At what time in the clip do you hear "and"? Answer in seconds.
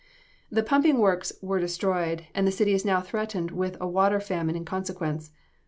2.33-2.47